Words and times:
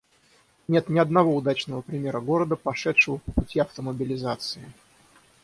Нет 0.67 0.89
ни 0.89 0.97
одного 0.97 1.35
удачного 1.35 1.81
примера 1.81 2.21
города, 2.21 2.55
пошедшего 2.55 3.17
по 3.19 3.33
пути 3.33 3.59
автомобилизации 3.59 4.67